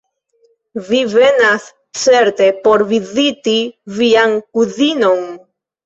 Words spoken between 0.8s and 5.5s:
Vi venas certe por viziti vian kuzinon?